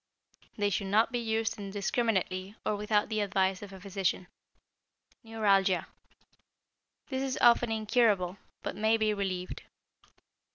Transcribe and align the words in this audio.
They 0.57 0.71
should 0.71 0.87
not 0.87 1.11
be 1.11 1.19
used 1.19 1.59
indiscriminately 1.59 2.55
or 2.65 2.75
without 2.75 3.07
the 3.09 3.19
advice 3.19 3.61
of 3.61 3.71
a 3.71 3.79
physician. 3.79 4.25
=Neuralgia.= 5.23 5.85
This 7.09 7.21
is 7.21 7.37
often 7.39 7.71
incurable, 7.71 8.37
but 8.63 8.75
may 8.75 8.97
be 8.97 9.13
relieved. 9.13 9.61